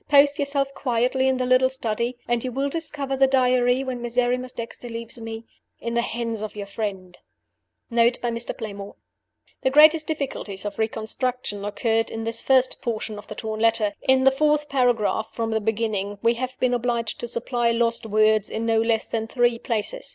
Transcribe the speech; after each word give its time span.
Post 0.09 0.39
yourself 0.39 0.73
quietly 0.73 1.27
in 1.27 1.37
the 1.37 1.45
little 1.45 1.69
study; 1.69 2.17
and 2.27 2.43
you 2.43 2.51
will 2.51 2.69
discover 2.69 3.15
the 3.15 3.27
Diary 3.27 3.83
(when 3.83 4.01
Miserrimus 4.01 4.51
Dexter 4.51 4.89
leaves 4.89 5.21
me) 5.21 5.45
in 5.79 5.93
the 5.93 6.01
hands 6.01 6.41
of 6.41 6.55
your 6.55 6.65
friend." 6.65 7.19
Note 7.91 8.19
by 8.19 8.31
Mr. 8.31 8.57
Playmore: 8.57 8.95
The 9.61 9.69
greatest 9.69 10.07
difficulties 10.07 10.65
of 10.65 10.79
reconstruction 10.79 11.63
occurred 11.63 12.09
in 12.09 12.23
this 12.23 12.41
first 12.41 12.81
portion 12.81 13.19
of 13.19 13.27
the 13.27 13.35
torn 13.35 13.59
letter. 13.59 13.93
In 14.01 14.23
the 14.23 14.31
fourth 14.31 14.69
paragraph 14.69 15.29
from 15.35 15.51
the 15.51 15.61
beginning 15.61 16.17
we 16.23 16.33
have 16.33 16.59
been 16.59 16.73
obliged 16.73 17.19
to 17.19 17.27
supply 17.27 17.69
lost 17.69 18.03
words 18.03 18.49
in 18.49 18.65
no 18.65 18.81
less 18.81 19.05
than 19.05 19.27
three 19.27 19.59
places. 19.59 20.09